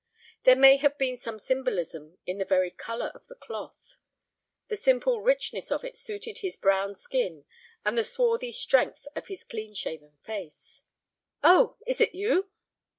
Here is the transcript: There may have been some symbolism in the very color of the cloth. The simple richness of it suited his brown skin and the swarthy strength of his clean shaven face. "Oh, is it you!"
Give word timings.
There 0.45 0.55
may 0.55 0.77
have 0.77 0.97
been 0.97 1.15
some 1.15 1.37
symbolism 1.37 2.17
in 2.25 2.39
the 2.39 2.43
very 2.43 2.71
color 2.71 3.11
of 3.13 3.27
the 3.27 3.35
cloth. 3.35 3.97
The 4.67 4.75
simple 4.75 5.21
richness 5.21 5.71
of 5.71 5.83
it 5.83 5.95
suited 5.95 6.39
his 6.39 6.57
brown 6.57 6.95
skin 6.95 7.45
and 7.85 7.95
the 7.95 8.03
swarthy 8.03 8.51
strength 8.51 9.05
of 9.15 9.27
his 9.27 9.43
clean 9.43 9.75
shaven 9.75 10.17
face. 10.23 10.85
"Oh, 11.43 11.77
is 11.85 12.01
it 12.01 12.15
you!" 12.15 12.49